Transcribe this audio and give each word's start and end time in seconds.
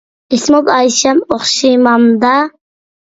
ئىسمىڭىز 0.35 0.71
ئايشەم 0.77 1.21
ئوخشىمامدا؟ 1.35 2.33